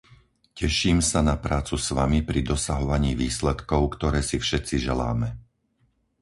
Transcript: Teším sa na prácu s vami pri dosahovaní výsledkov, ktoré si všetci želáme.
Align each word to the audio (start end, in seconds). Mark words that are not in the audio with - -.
Teším 0.59 0.97
sa 1.09 1.19
na 1.29 1.35
prácu 1.45 1.75
s 1.85 1.89
vami 1.99 2.19
pri 2.29 2.39
dosahovaní 2.51 3.11
výsledkov, 3.23 3.81
ktoré 4.01 4.19
si 4.29 4.37
všetci 4.45 4.75
želáme. 4.87 5.29